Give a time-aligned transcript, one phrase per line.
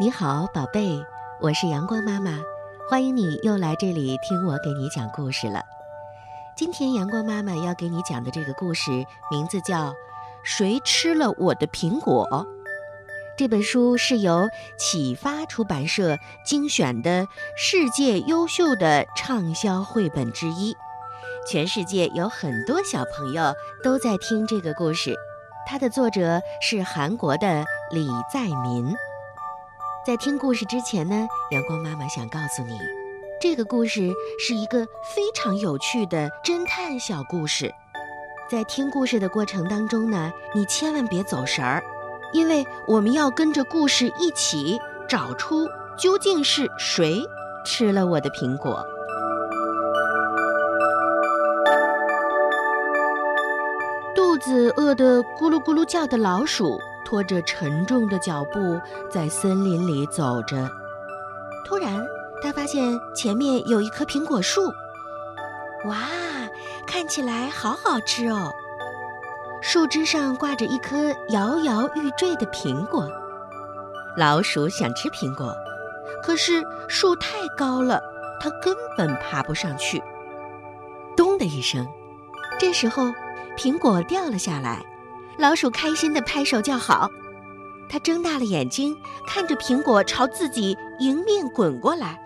[0.00, 1.04] 你好，宝贝，
[1.40, 2.38] 我是阳光妈妈，
[2.88, 5.64] 欢迎你又来这里听我给你讲故事了。
[6.56, 8.92] 今天阳光妈妈要给你讲的这个故事
[9.28, 9.90] 名字叫
[10.44, 12.24] 《谁吃了我的苹果》。
[13.36, 14.48] 这本书是由
[14.78, 17.26] 启发出版社精选的
[17.56, 20.76] 世界优秀的畅销绘本之一，
[21.50, 23.52] 全世界有很多小朋友
[23.82, 25.16] 都在听这个故事。
[25.66, 28.94] 它的作者是韩国的李在民。
[30.08, 32.78] 在听故事之前呢，阳光妈妈想告诉你，
[33.38, 37.70] 这个故事是一个非常有趣的侦探小故事。
[38.48, 41.84] 在听故事的过程当中呢，你千万别走神儿，
[42.32, 45.68] 因为我们要跟着故事一起找出
[45.98, 47.22] 究竟是谁
[47.66, 48.82] 吃了我的苹果。
[54.16, 56.80] 肚子饿得咕噜咕噜叫的老鼠。
[57.04, 60.68] 拖着沉重的脚步在森林里走着，
[61.64, 62.06] 突然，
[62.42, 64.62] 他发现前面有一棵苹果树。
[65.86, 65.96] 哇，
[66.86, 68.52] 看起来好好吃哦！
[69.60, 73.08] 树枝上挂着一颗摇摇欲坠的苹果。
[74.16, 75.54] 老鼠想吃苹果，
[76.22, 78.02] 可是树太高了，
[78.40, 80.02] 它根本爬不上去。
[81.16, 81.86] 咚的一声，
[82.58, 83.12] 这时候，
[83.56, 84.84] 苹果掉了下来。
[85.38, 87.08] 老鼠开心地拍手叫好，
[87.88, 92.20] 它睁大了眼睛看着苹果朝自己迎面滚过来，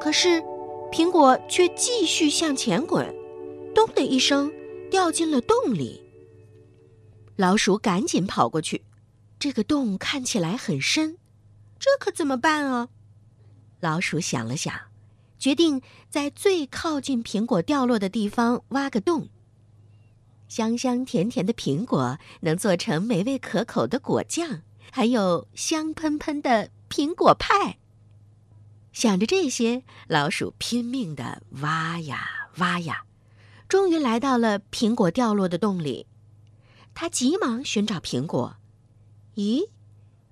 [0.00, 0.42] 可是
[0.90, 3.14] 苹果却继续向前滚，
[3.74, 4.50] 咚的一声
[4.90, 6.02] 掉进了洞里。
[7.36, 8.82] 老鼠赶紧跑过去，
[9.38, 11.18] 这个洞看起来很深，
[11.78, 12.88] 这可怎么办啊？
[13.80, 14.72] 老鼠想了想，
[15.38, 19.28] 决定在最靠近苹果掉落的地方挖个洞。
[20.48, 27.78] 香香甜甜的苹果能做成美味可口的果酱，还有香喷喷的苹果派。
[28.92, 33.04] 想着这些，老鼠拼命地挖呀挖呀，
[33.68, 36.06] 终于来到了苹果掉落的洞里。
[36.94, 38.56] 他急忙寻找苹果。
[39.34, 39.68] 咦，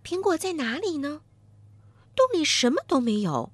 [0.03, 1.21] 苹果在哪里呢？
[2.17, 3.53] 洞里什么都没有。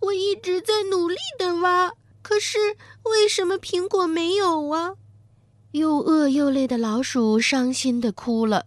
[0.00, 1.92] 我一直在努力地挖，
[2.22, 4.94] 可是为什么苹果没有啊？
[5.74, 8.66] 又饿又累的老鼠伤心的哭了，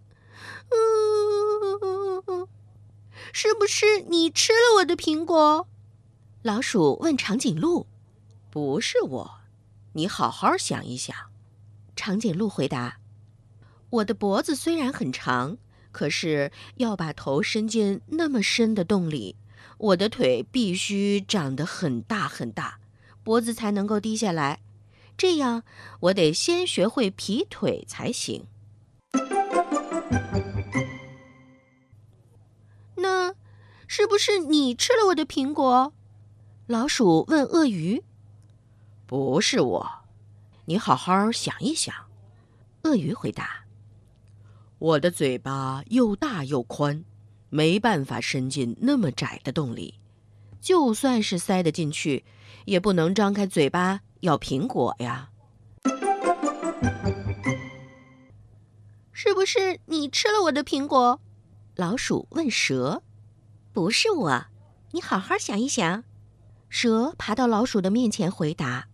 [0.69, 2.45] 嗯，
[3.31, 5.69] 是不是你吃了我的苹果？
[6.41, 7.87] 老鼠问长颈鹿。
[8.49, 9.39] 不是我，
[9.93, 11.15] 你好好想一想。
[11.95, 12.97] 长颈鹿回答
[13.89, 15.57] ：“我的脖子虽然很长，
[15.93, 19.37] 可是要把头伸进那么深的洞里，
[19.77, 22.79] 我的腿必须长得很大很大，
[23.23, 24.59] 脖子才能够低下来。”
[25.17, 25.63] 这样，
[26.01, 28.45] 我得先学会劈腿才行。
[32.95, 33.33] 那，
[33.87, 35.91] 是不是你吃了我的苹果？
[36.67, 38.03] 老鼠问鳄鱼。
[39.07, 39.89] 不是我，
[40.65, 41.95] 你好好想一想。
[42.83, 43.65] 鳄鱼回答
[44.77, 47.03] ：“我的嘴巴又大又宽，
[47.49, 49.95] 没办法伸进那么窄的洞里。
[50.61, 52.23] 就算是塞得进去，
[52.65, 55.29] 也不能张开嘴巴。”要苹果呀？
[59.11, 61.19] 是不是你吃了我的苹果？
[61.75, 63.03] 老鼠问蛇。
[63.73, 64.45] 不是我，
[64.91, 66.03] 你好好想一想。
[66.69, 68.87] 蛇爬到老鼠的面前回答：“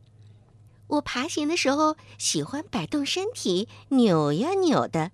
[0.88, 5.12] 我爬行的时候喜欢摆动身体，扭呀扭的，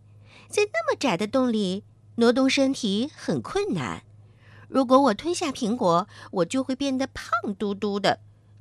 [0.48, 1.84] 在那么窄的洞里
[2.16, 4.04] 挪动身体很困难。
[4.68, 8.20] 如果我吞下苹果，我就会变得胖嘟嘟的。”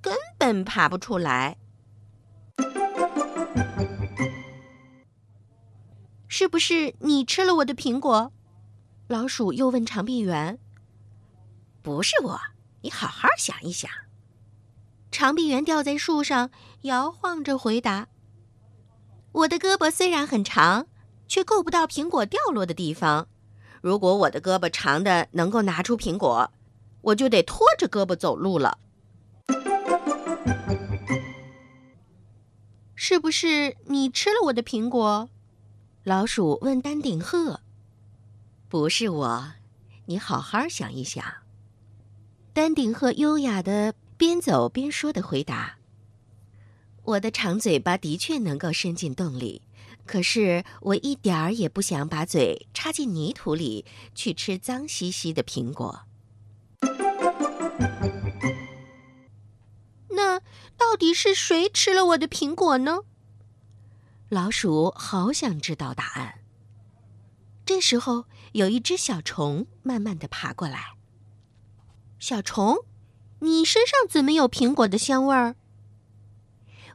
[0.08, 1.58] 根本爬不出来，
[6.26, 8.32] 是不是你吃了我的苹果？
[9.06, 10.58] 老鼠又问长臂猿。
[11.82, 12.40] 不是我，
[12.80, 13.90] 你好好想一想。
[15.10, 16.50] 长臂猿吊在树上，
[16.82, 18.08] 摇晃着回答
[19.32, 20.86] ：“我的胳膊虽然很长，
[21.26, 23.28] 却够不到苹果掉落的地方。
[23.82, 26.50] 如果我的胳膊长的能够拿出苹果，
[27.02, 28.78] 我就得拖着胳膊走路了。”
[33.00, 35.30] 是不是你吃了我的苹果？
[36.02, 37.60] 老鼠问丹顶鹤。
[38.68, 39.52] 不是我，
[40.06, 41.24] 你好好想一想。
[42.52, 45.78] 丹顶鹤优雅的边走边说的回答
[47.04, 49.62] ：“我的长嘴巴的确能够伸进洞里，
[50.04, 53.84] 可是我一点儿也不想把嘴插进泥土里
[54.16, 56.00] 去吃脏兮兮的苹果。”
[60.98, 63.02] 到底是谁吃了我的苹果呢？
[64.30, 66.40] 老鼠好想知道答案。
[67.64, 70.96] 这时候，有一只小虫慢慢的爬过来。
[72.18, 72.84] 小虫，
[73.38, 75.54] 你身上怎么有苹果的香味儿？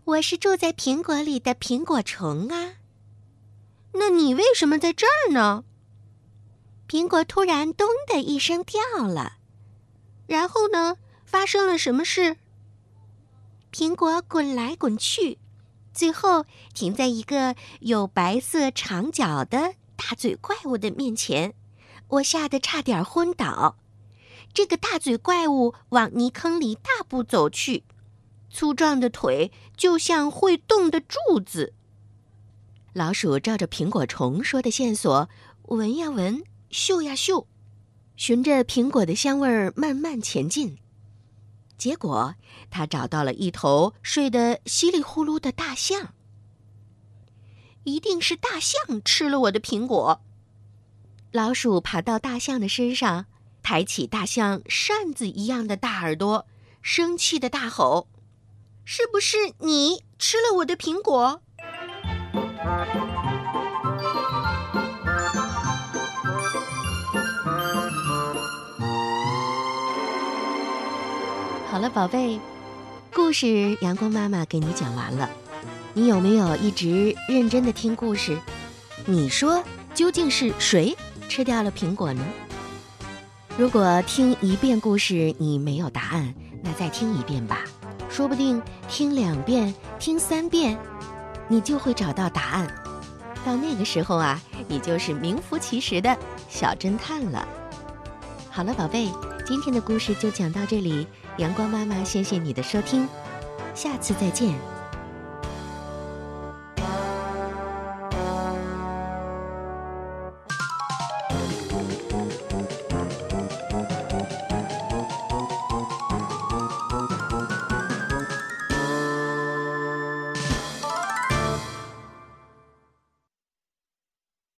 [0.04, 2.74] 我是住在苹果里的苹果虫啊。
[3.94, 5.64] 那你为什么在这儿呢？
[6.90, 9.38] 苹果突然“咚”的一声掉了，
[10.28, 10.98] 然后呢？
[11.26, 12.36] 发生了什么事？
[13.74, 15.40] 苹果滚来滚去，
[15.96, 21.56] 最后停在一个有白色长角的大嘴怪物的面前，
[22.08, 23.80] 我吓得差点昏倒。
[24.54, 27.84] 这个大嘴怪物往泥坑里大步走去，
[28.52, 31.74] 粗壮的腿就像会动的柱子。
[32.94, 35.28] 老鼠照着苹果虫说的线索
[35.64, 37.48] 闻呀闻，嗅呀嗅，
[38.16, 40.78] 循着苹果的香味儿慢慢前进。
[41.78, 42.36] 结果，
[42.70, 46.14] 他找到了一头睡得稀里呼噜的大象。
[47.84, 50.22] 一定是大象吃了我的苹果。
[51.32, 53.26] 老鼠爬到大象的身上，
[53.62, 56.48] 抬起大象扇子一样的大耳朵，
[56.82, 58.08] 生气的大吼
[58.86, 61.42] ：“是不是你吃了我的苹果？”
[71.74, 72.40] 好了，宝贝，
[73.16, 75.28] 故事阳光妈妈给你讲完了。
[75.96, 78.38] 你有没有一直认真的听故事？
[79.08, 79.64] 你说
[79.96, 80.96] 究竟是谁
[81.28, 82.24] 吃掉了苹果呢？
[83.58, 86.32] 如果听一遍故事你没有答案，
[86.62, 87.62] 那再听一遍吧。
[88.08, 90.78] 说不定听两遍、听三遍，
[91.48, 92.68] 你就会找到答案。
[93.44, 96.16] 到那个时候啊，你就是名副其实的
[96.48, 97.48] 小侦探了。
[98.56, 99.10] 好了，宝贝，
[99.48, 101.08] 今天的故事就讲到这里。
[101.38, 103.10] 阳光妈妈，谢谢你的收听，
[103.74, 104.54] 下次再见。